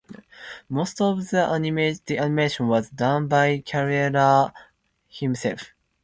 [0.67, 1.45] Most of the
[2.09, 4.51] animation was done by Carrera
[5.07, 5.73] himself.